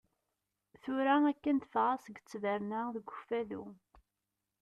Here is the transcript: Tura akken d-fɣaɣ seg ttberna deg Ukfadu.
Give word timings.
Tura 0.83 1.15
akken 1.31 1.57
d-fɣaɣ 1.57 1.97
seg 2.01 2.15
ttberna 2.19 2.81
deg 2.95 3.05
Ukfadu. 3.13 3.63